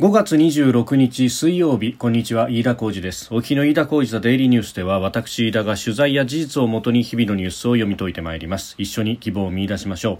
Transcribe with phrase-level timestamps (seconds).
[0.00, 3.28] 5月26日水曜日こんにちは飯田浩二です。
[3.34, 8.76] 沖の飯田浩二ザデイリーニュースでは私飯田が取材や事実をもとに日々のニュースを読み解いてまいります。
[8.78, 10.18] 一緒に希望を見出しましょう。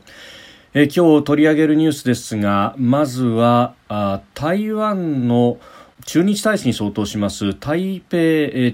[0.75, 5.57] え今日取り上げるニュースですがまずはあ台湾の
[6.05, 8.17] 駐日大使に相当します台北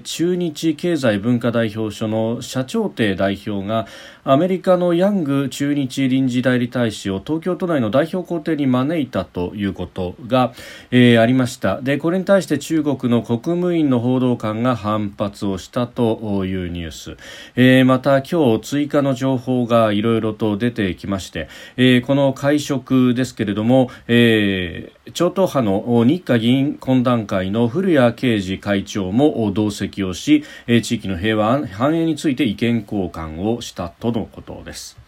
[0.05, 3.87] 駐日経済文化代表所の社長邸代表が
[4.25, 10.53] アメリカのヤング駐日臨時代理大使を東京都内の代表公邸に招いたということが、
[10.91, 11.81] えー、ありました。
[11.81, 17.17] でこれに対して中国の国務院の報道官が反発をしたというニュース、
[17.55, 30.43] えー、また今日追加の情報がいろいろと出てきまして、えー、この会食ですけれども、えー、超党派の日華議員懇談会の古谷啓治会長も同席をし
[30.83, 34.99] 地域の平和繁栄について意見交換をしたとのことです。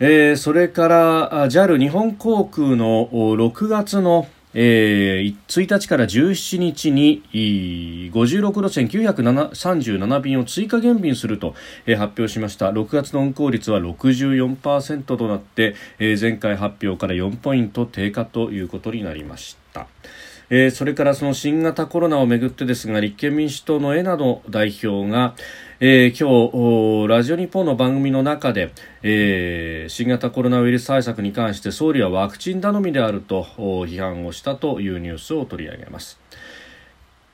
[0.00, 7.22] えー、それから JAL 日本航空の6月のえー、1日から17日に
[8.12, 11.54] 56路線937便を追加減便すると、
[11.86, 19.88] えー、発表しました6月の運行率は64%となって、えー、前回発表から4ポイント低下ということになりました。
[20.50, 25.34] えー、それからその新型コロナをめぐってですが立憲民主党の枝野代表が、
[25.80, 28.70] えー、今日ラジオ日本の番組の中で、
[29.02, 36.23] えー、新型コロナウイルス対策に関して総理はワクチン頼みであると批判をしたというニュースを取り上げます。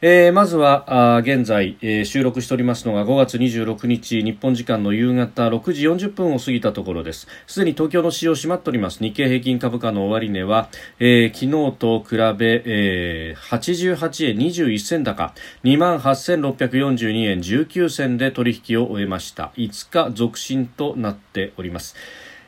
[0.02, 7.28] えー、まずは現在、えー、収録しておりますのが5月26日日本時間の夕方6時40分を過ぎたところです。
[7.46, 9.04] すでに東京の市場閉まっております。
[9.04, 10.70] 日経平均株価の終値は、
[11.00, 15.34] えー、昨日と比べ、えー、88円21銭高。
[15.64, 19.52] 28,642円19銭で取引を終えました。
[19.56, 21.94] 5日続伸となっております。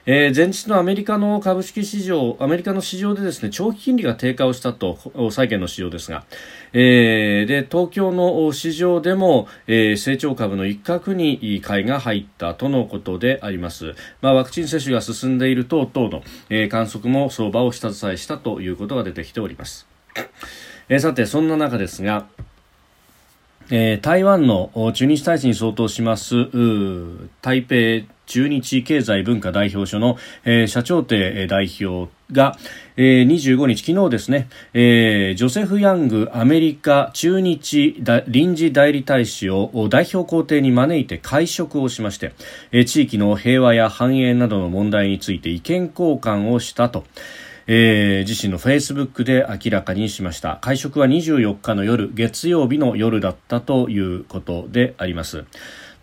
[0.04, 4.98] えー、前日のアメリカの株式市場、アメリカの市場でですね、長期金利が低下をしたと、
[5.30, 6.24] 債券の市場ですが、
[6.72, 13.94] えー、で、東京の市場でも、えー、成長株の一角に買いが入ったとのことであります。
[14.20, 19.86] まあ、ワクチン接種が進んでいる等々の、えー、観測も相場を下支えしたということが出てきております。
[20.88, 22.26] えー、さて、そんな中ですが、
[23.70, 26.34] えー、台湾の駐日大使に相当します
[27.40, 32.56] 台北駐日経済文化代表所の、えー、社長邸代表が、
[32.96, 42.32] えー、25日、昨日ですね、えー、ジョセフ・ヤングアメリカ駐日臨時代理大使を代表公邸に招いて会食をしまして、
[42.70, 47.04] えー、地域の平和や繁栄などの問題について意見交換をしたと。
[47.66, 55.44] えー、自身のフェイスブックで明らかにしました会食は24日の夜月曜日の夜だったということであります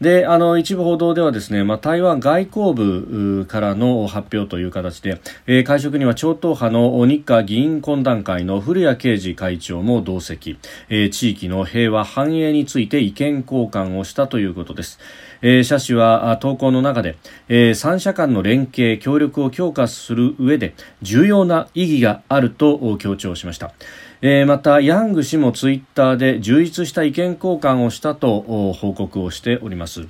[0.01, 14.99] であの一部報道ではですね、まあ、台湾外交部からの発表という形で、えー、会食には超党派の日華議員懇談会の古谷啓二会長も同席、えー、地域の平和繁栄について意見交換をしたということです。
[15.41, 17.17] えー、社氏は投稿の中で、
[17.47, 23.73] えー、三者間の連携協力を強化する上で重要な意義があると強調しました。
[24.21, 28.41] えー、またヤング氏もツイッターで充実した意見交換をしたと
[28.73, 30.07] 報告をしております。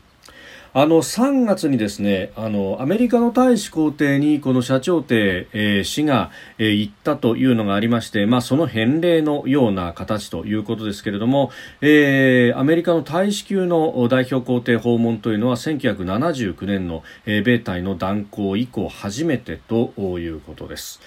[0.72, 11.50] あの3月にですねあのアメリカの大使公邸にこの社長邸、えー、氏が、えー、行ったというのがありまして、まあ、その返礼のような形ということですけれども、
[11.81, 21.00] えー、アメリカの大使級の代表公邸訪問というのは1979年の、えー、米隊の断交以降初めてということです。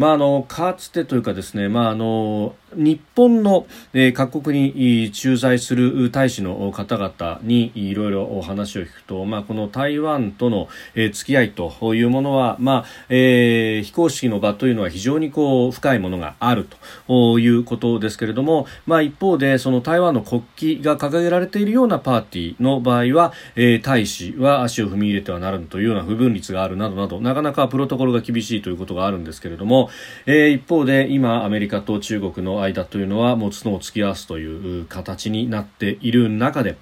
[0.00, 16.66] まあ、あのかつてというかですね、まあ、あの日本の、え、各国に駐在する大使の方々にいろいろお話を聞くと、まあ、この台湾との、え、付き合いというものは、まあえー、非公式の場というのは非常にこう深いものがある
[17.06, 20.42] ということですけれども、まあ、一方でその台湾の国
[20.80, 29.89] 旗が掲げられているようなパーティーの場合は、えー、大使は足を踏み入れてはならぬというような不分率があるなどなどなかなかプロトコルが厳しいということがあるんですけれども、
[30.26, 36.76] えー、一方で今アメリカと中国の間というのはもう角を突き合わすという形になっている中で、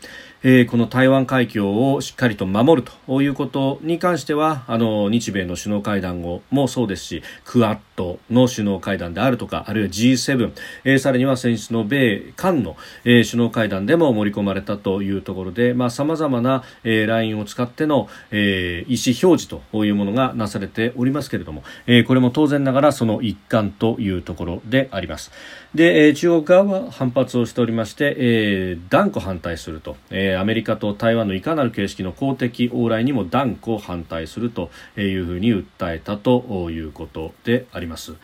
[0.45, 10.53] えー、この台湾海峡をしっかりと守るということに関してはあの日米の首脳会談後もそうですしクアッドの首脳会談であるとかあるいは G7、
[10.85, 25.33] えー、さらには先日の米韓の、えー、首脳会談でも盛り込まれたというところでさまざ、まな、えー、ラインを使っての、えー、意思表示というものがなされておりますけれども、えー、これも当然ながらその一環というところであります。
[25.75, 38.15] で、えー、中国側は反発をしておりまして、えー、断固反対すると、えーえー、アメリカと台湾のいかなる形式の公的往来にも断固反対するというふうに訴えたということであります。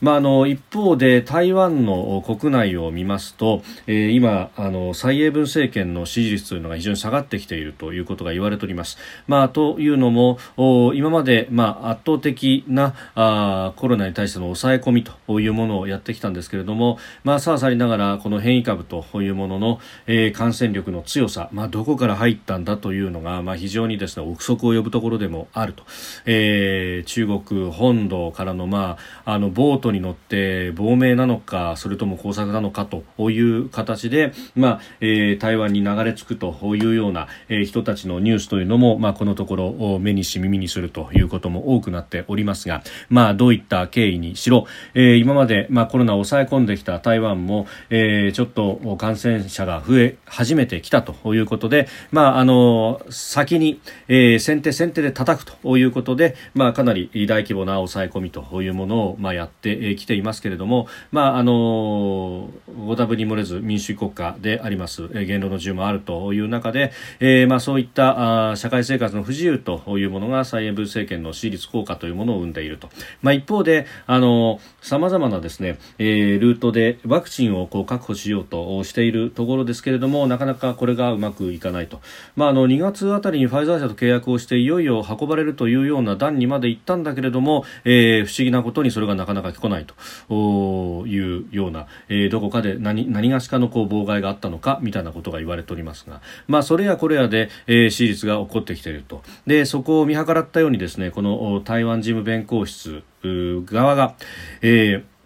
[0.00, 8.98] まあ、あの一方で台湾の国内を見ますと、えー、今あの蔡英文政権の支持率というのが非常に下がってきているということが言われております。
[9.26, 10.38] まあ、というのも
[10.94, 25.84] 今まで、まあ、圧倒的なあコロナに対しての抑え込みというものをやってきたんですけれども、まあ、さあさりながらこの変異株というものの、えー、感染力の強さ、まあ、どこから入ったんだというのが、まあ、非常にですね憶測を呼ぶところでもあると、
[26.26, 62.50] えー、中国本土からの,、まあ、あのボートに乗って亡命なのかそれとも工作なのかという形で、まあえー、台湾に流れ着くというような、えー、人たちのニュースというのも、まあ、このところ目にし耳にするということも多くなっておりますが、まあ、どういった経緯にしろ、えー、今まで、まあ、コロナを抑え込んできた台湾も、えー、ちょっと感染者が増え始めてきたといういうことで、まあ、あの先に、えー、先手先手で叩くということで、まあ、かなり大規模な抑え込みというものを、まあ、やってきていますけれども、まあ、あの
[62.86, 72.90] ご多分に漏れず民主主義国家であります、言論の自由もあるという中で、えーまあ、そういったあ社会生活の不自由というものが蔡英文政権の支持率効果というものを生んでいると、
[73.22, 82.00] まあ、一方であの様々なですね、えー、ルートでワクチンをこう確保しようとしているところですけれどもなかなかこれがうままくいかないと、
[82.36, 89.94] まあ、あの2月あたりにファイザー社と契約をしていよいよ運ばれるというような段にまで行ったんだけれども、えー、不思議なことにそれがなかなか来ないと。
[91.06, 99.22] いうような、えー、どこかで何何がしかのこう妨害があったのかみたいなことが言われておりますが、まあ、それやこれやで、えー、支持率が起こってきていると。
[99.46, 104.14] でそこを見計らったようにですねこの台湾事務弁公室側が、
[104.62, 105.17] えー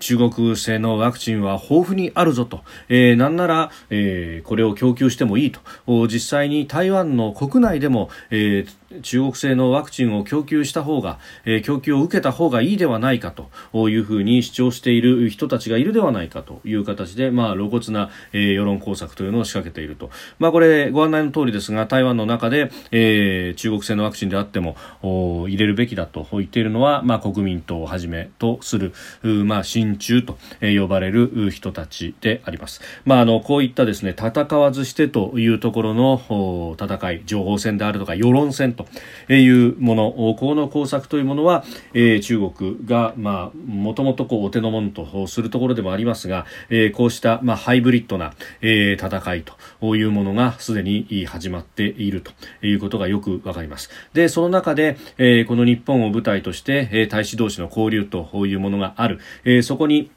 [0.00, 5.60] 中国製のワクチンは豊富にあるぞと、えー、なんなら、えー、これを供給してもいいと。
[6.08, 8.68] 実際に台湾の国内でも、えー、
[9.02, 28.92] 中国製のワクチンを供給した方が、えー、供給を受けた方がいいではないかというふうに主張している人たちがいるではないかという形で、まあ、露骨な、えー、世論工作というのを仕掛けていると、まあ、これご案内の通りですが台湾の中で、えー、中国製のワクチンであっても入れるべきだと言っているのは、まあ、国民党をはじめとする、
[29.22, 38.85] まあ、親中と呼ばれる人たちであります、まあ、あのこういったですね戦わずしてというところの戦い情報戦であるとか世論戦と
[39.28, 49.44] いうものこの工作というものは、えー、中国がまあもともとこうお手の物とするところでもありますが、えー、こうしたまあハイブリッドな、えー、戦い
[49.80, 52.32] というものがすでに始まっていると
[52.66, 53.90] いうことがよくわかります。
[54.12, 60.10] でその中で、えー、この日本を舞台として、えー、大使同士の交流というものがある、えー、そこに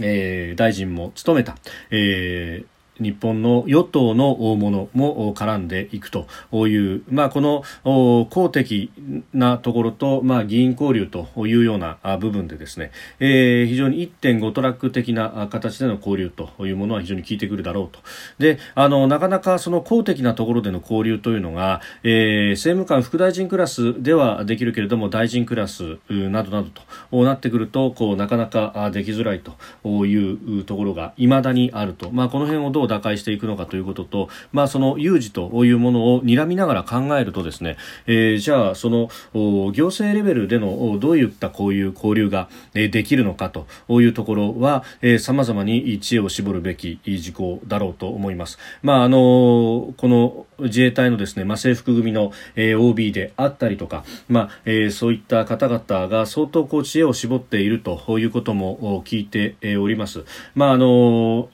[0.00, 1.56] えー、大臣も務めた、
[1.90, 2.66] えー、
[3.02, 6.26] 日本の与党の大物も絡んでいくと
[6.68, 7.64] いう、まあ、この
[8.30, 8.90] 公的
[9.32, 18.00] なところと、まあ、議員交流というような部分でですね、えー、非常に1.5トラック的な形での交流というものは非常に効いてくるだろうと。
[18.38, 26.70] であのなかなかその公的なところでの交流というのが、えー、政務官副大臣クラスではできるけれども大臣クラスなどなど
[27.10, 39.08] となってくるとこうなかなかできづらいというところがいまだにあると、まあ、この辺をどう打開していくのかということと、まあ、その有事というものを睨みながら考えるとですね、えー、じゃあその
[39.72, 43.66] 行政レベルでのどういったこういう交流ができるのかと
[44.00, 44.84] いうところは
[45.18, 48.58] さまざまに知恵を絞るべき事項だろうと思います。
[48.82, 60.24] まあ、あのこの自衛隊のですね、まあ、制服組の、えー、OB であったりとか、まあえー、そういった方々が相当こう知恵を絞っているということも聞いております。
[60.54, 61.48] まああの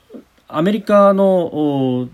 [0.49, 2.09] アメリカの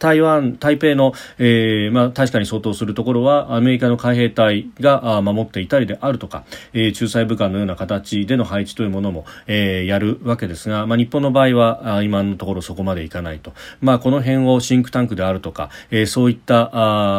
[0.00, 13.52] 台湾、台北の、えーまあ、確かに相当するところはアメリカの海兵隊が守っていたりであるとか、えー、仲裁部官のような形での配置というものも、えー、やるわけですが、まあ、日本の場合は今のところそこまでいかないと、
[13.82, 16.70] まあ、この辺をシンクタンクであるとか、えー、そういった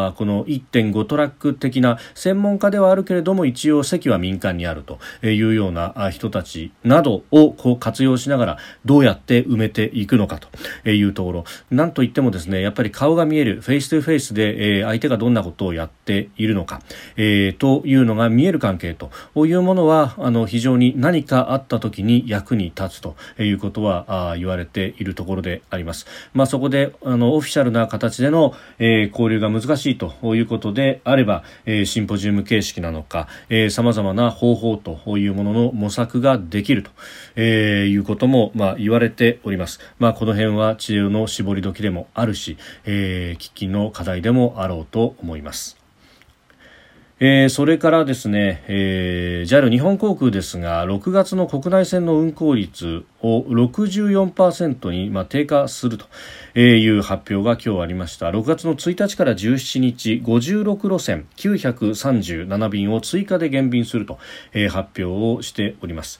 [0.07, 11.43] あこの1.5トラック的な専門家ではあるけれども一応席は民間にあるというような人たちなどをこう活用しながらどうやって埋めていくのかというところ。
[11.69, 16.81] なんといってもですねっぱり顔が見えるフェイス2フェイスで、えー、相手がどんなことをやっているのか、
[17.15, 19.11] えー、というのが見える関係と
[19.45, 26.05] いうものはあの非常に何かあった時に役に立つということはあ言われているところであります。
[26.33, 33.27] まあ、そこであのオフィシャルな形での、えー、交流が難しいということであれば、えー、シンポジウム形式なのか
[33.69, 36.91] さまざまな方法というものの模索ができると、
[37.35, 39.79] えー、いうことも、まあ、言われております。
[39.99, 45.81] まあ、この辺は知恵の絞り時でもあるし、えー、喫緊の課題でもあろうと思います。
[47.23, 64.17] えー、それからですね、えー、JAL 日本航空ですが6月の国内線の運航率を64%に、まあ、低下するという発表が今日ありました6月の1日から17日56路線937便を追加で減便すると、
[64.53, 66.19] えー、発表をしております。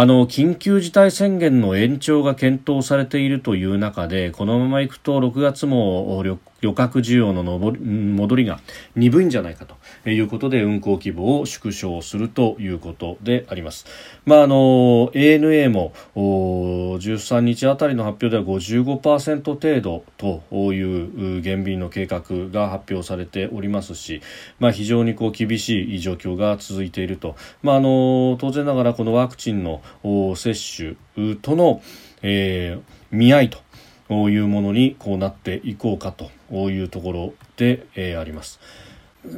[0.00, 6.22] あの緊急事態宣言の延長が検討されているという中でこのままいくと6月も
[6.60, 8.60] 旅客需要の戻りが
[8.96, 13.86] 鈍いんじゃないかということで運航規模を縮小するということであります。
[14.24, 24.20] まあ、あの ANA も13日あたりの発表では55%程度という減便の計画が発表されておりますし、
[24.58, 29.80] まあ、非常にこう厳しい状況が続いていると、まあ、あの当然ながらこのワクチンの
[30.36, 31.82] 接種との、
[32.22, 36.30] えー、見合いというものにこうなっていこうかと
[36.70, 38.60] いうところで、えー、あります。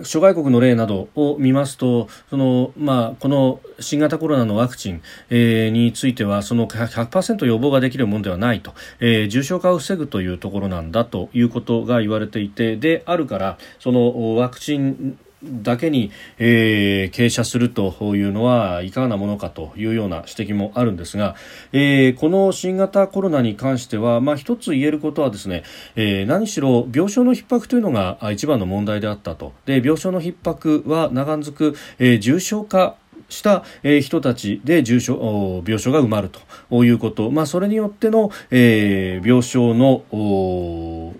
[0.04, 21.34] 諸外国の例などを見ますとその、まあ、この新型コロナのワクチン、えー、についてはその100%予防ができるものではないと、えー、重症化を防ぐというところなんだということが言われていてであるからそのワクチンだけに、えー、傾斜するというのはいかがなものかというような指摘もあるんですが、
[21.72, 25.62] えー、この新型コロナに関しては、まあ、一つ言えることはですね、
[25.96, 29.52] えー、何しろ病床の逼迫というのが一番の問題であったと。
[29.64, 32.96] で病床の逼迫は長続く、えー、重症化
[33.28, 33.64] した
[34.00, 36.30] 人たちで重症病床が埋まる
[36.68, 41.14] ということ、まあ、それによっての、えー、病床の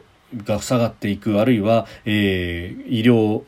[0.44, 3.42] が下がっていくあるいは、えー、医療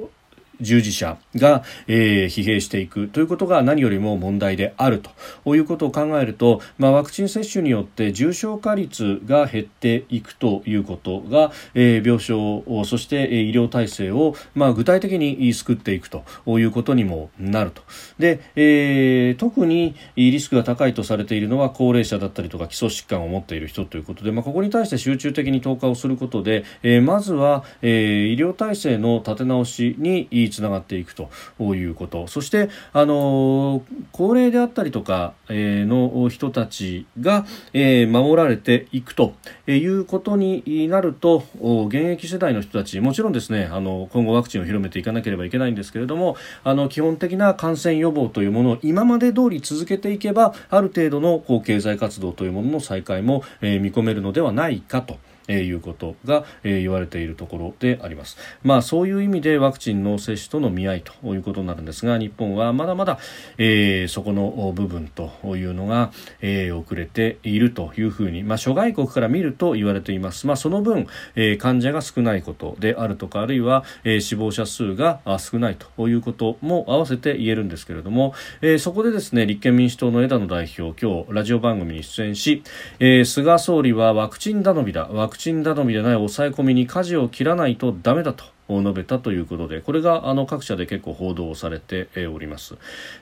[0.63, 5.03] 従事者が、えー、疲弊していくということが何よりも問題である
[5.45, 17.83] ということを考えると、まあ、ワクチン接種によって重症化率が減っていくということが、えー、病床そして医療体制を、まあ、具体的に救っていくということにもなると。
[18.19, 31.31] で、えー、特にリスクが高いとされているのは高齢者だったりとか基礎疾患を持っている人ということで、まあ、ここに対して集中的に投下をすることで、えー、まずは、えー、医療体制の立て直しにつながっていくと
[31.61, 33.83] いうことそしてあの
[34.13, 39.35] 高齢であったりとか、えー、の人たちが、えー、守られていくと
[39.67, 41.45] いうことになると
[41.87, 55.19] 現役世代の人たちもちろんですねあの今後ワクチンを広めていかなければいけないんですけれどもあの基本的な感染予防というものを今まで通り続けていけばある程度のこう経済活動というものの再開も、えー、見込めるのではないかと。
[55.49, 58.37] えー、いうことが、えー、言われているところであります。
[58.63, 63.19] まあそういう意味でワクチンの接種との見合いということになるんですが日本はまだまだ、
[63.59, 70.47] えー、そこの部分というのが、えー、遅れているというふうに、まあ、諸外国から見ると言われています。
[70.47, 82.63] まあ、その分、えー、患者が少ないことであるとかあるいは、えー、死亡者数が少ないということも合わせて言えるんですけれども、えー、そこでですね立憲民主党の枝野代表今日ラジオ番組に出演し、
[82.99, 92.77] えー、菅総理はワクチン頼みだワクチン頼みでない抑え込みに舵を切らないとダメだと述べたということでこれがあの各社で結構報道されております。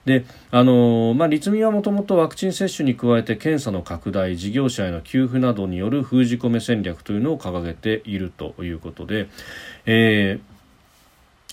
[0.05, 9.29] であの、まあ、立民はもともとワクチン接種に加えて検査の拡大事業者への給付などによる封じ込め戦略というのを掲げているということで、
[9.87, 10.50] えー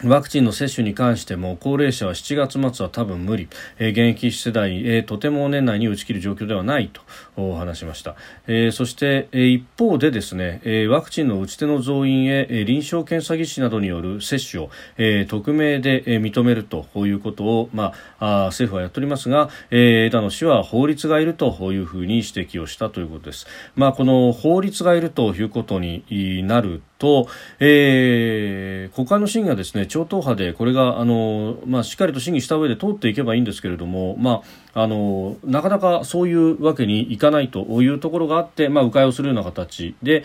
[0.04, 3.50] ワクチンの接種に関しても高齢者は7月末は多分無理、
[3.80, 6.92] えー、現役世代、えー、とても年内に打ち切る状況ではない
[7.36, 27.27] と話しました、えー、そして、えー、一方でですね、えー、ワクチンの打ち手の増員へ、えー、臨床検査技師などによる接種を、えー、匿名で、えー、認めるということを、まあ、あ政府はやっておりますが、えー、枝野氏は法律がいるというふうに指摘をしたということです、まあ、この法律がいるということになると、
[27.60, 34.41] えー、国会の審議がですね超党派でこれがあの、まあ、しっかりと審議した上で通っていけばいいんですけれども、ま
[34.74, 40.24] あ、あのなかなかそういうわけにいかないというところがあって、まあ、迂回をするような形で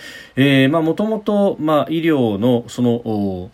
[0.68, 1.62] もともと医
[2.02, 3.50] 療のその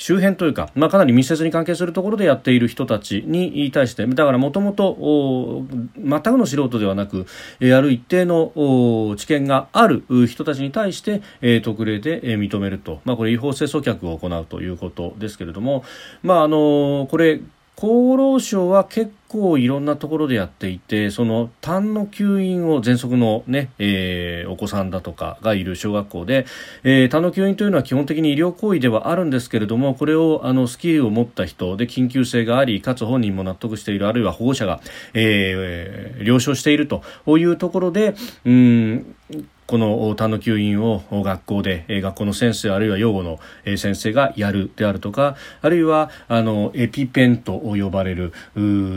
[0.00, 7.26] 周辺というか、まあ、かなり密接に関係するところでやっている人たちに対してだからもともと全くの素人ではなく、
[7.60, 15.84] ある一定の知見がある人たちに対して、特例で、認めると、まあ、これ違法性阻却を行うということですけれども、
[16.22, 17.42] まあ、あのこれ
[17.76, 26.46] 厚労省は結構いろんなところでやっていてその痰の吸引を喘息のね、えー、お子さんだとかがいる小学校で、
[26.82, 34.80] えー、痰の吸引というのは基本的に医療行為ではあるんですけれどもこれをあのスキルを持った人で緊急性がありかつ本人も納得しているあるいは保護者が、
[35.14, 37.02] えー、了承していると
[37.38, 39.14] いうところでうん
[39.70, 43.38] この他の吸引を学校で学校の先生あるいは養護の
[43.76, 48.32] 先生がやるであるとかあるいはあのエピペンと呼ばれる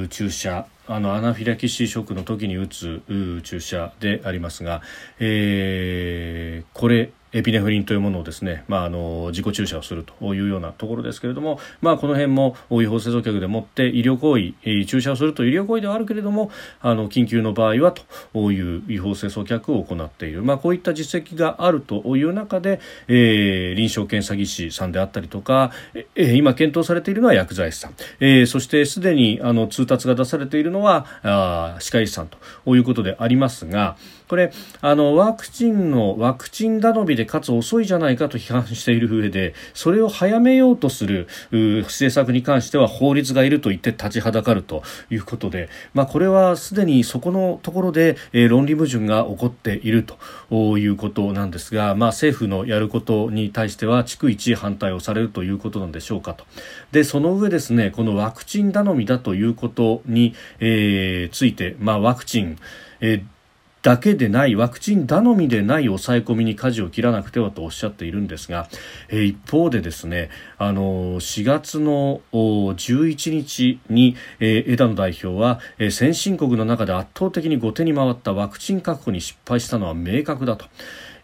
[0.09, 0.65] 注射。
[0.87, 3.01] あのアナフィラキシーショックの時に打つ
[3.43, 4.81] 注射でありますが、
[5.19, 17.91] えー、これエピネフリンというものをですね、まあ、あの自己注射をするというようなところですけれども、まあ、この辺も違法製造客でもって医療行為注射をするという医療行為ではあるけれどもあの緊急の場合は
[18.33, 25.71] という違法製造客を行っている、まあ、こういった実績があるという中で、えー、臨床検査技師さんであったりとか、
[26.15, 33.95] えー、今検討されているのは薬剤師さん、えー、そしてすでにあの通達が出されているのはあ歯科医師さんということでありますが
[34.27, 34.51] これ
[34.81, 50.03] あのワクチンのワクチン頼みでかつ遅いじゃないかと批判している上でそれを早めようとする政策に関しては法律がいると言って立ちはだかるということで、まあ、これはすでにそこのところで、えー、論理矛盾が起こっている
[50.49, 56.45] ということなんですが、まあ、政府のやることに対しては逐一反対をされるということなんでしょうかと。
[56.91, 60.33] でその上ですねこのワクチン頼みだということに、
[60.65, 62.57] えー、ついて、まあ、ワクチン、
[63.01, 63.33] えー
[63.83, 68.69] だけでないワクチン頼みでない抑え込みに舵を切らなくてはとおっしゃっているんですが、
[69.09, 80.65] え、一方でですねあの4月の11日に、え、枝野代表は、え、先進国の中で圧倒的に後手に回ったワクチン確保に失敗したのは明確だと。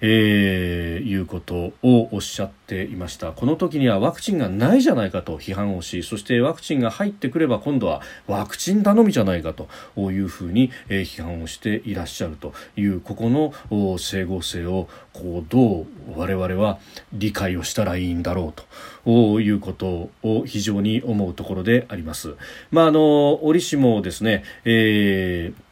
[0.02, 9.68] えー、いうことをおっしゃっていましたこの時にはワクチンがないじゃないかと批判をしそしてワクチンが入ってくれば今度はワクチン頼みじゃないかと
[10.12, 13.54] いうふうに、えー、批判をしていらっしゃるというここの
[13.98, 16.80] 整合性をこうどう我々は
[17.12, 18.64] 理解をしたらいいんだろう
[19.06, 22.36] ということを非常に思うところであります。
[22.72, 25.69] まあ、あの折しもですね、えー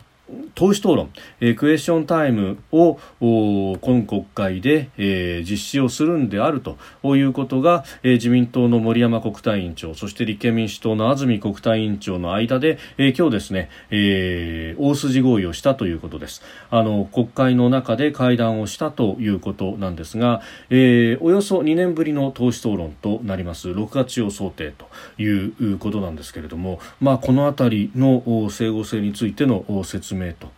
[0.55, 6.77] 党首討論、えー、クエスチョンタイムを今国会で、えー、実施をするんであると
[7.15, 16.41] いうことが、えー、自民党の森山国対委員長そして立憲民主党の安住国対委員長の間で、えー、今日ですね、えー、大筋合意をしたということです。
[16.69, 23.69] あの国会の中で会談をしたということなんですが、えー、およそ2年ぶりの党首討論となります。
[23.69, 24.87] 6月を想定と
[25.21, 30.16] いうことなんですけれども、まあ、この辺りの整合性についての説明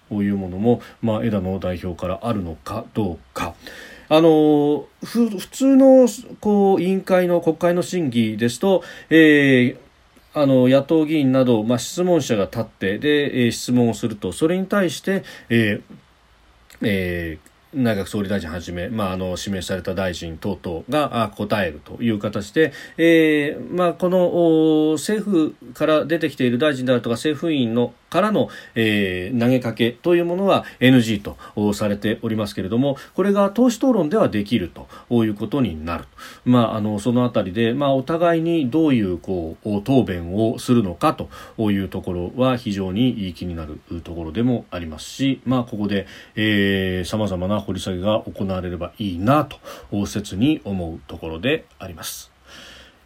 [0.09, 3.53] というものも、まあ、枝野代表からあるのかどうか。
[4.11, 6.07] あの普通の
[6.41, 9.89] こう委員会の国会の審議ですと、えー
[10.33, 15.81] あの野党議員など、まあ、質問者が立ってで、えー、質問をするとそれに対して、えー
[16.81, 31.37] えー、内閣総理大臣はじめ、まあ、あの指名された大臣等々が答えるという形で、えーまあ、この政府から出てきている大臣であるとか政府員のからの、えー、投げかけというものは NG と
[31.73, 34.87] されておりますけれどもこれが党首討論ではできると
[35.23, 36.05] いうことになる、
[36.45, 46.05] まあ、あのそのあたりで、まあ、お互いにどういうこう答弁をするのかというところは非常にいい気になるところでもありますし、まあ、ここで
[47.05, 49.59] さまざまな掘り下げが行われればいいなと
[50.05, 52.38] 切に思うところであります。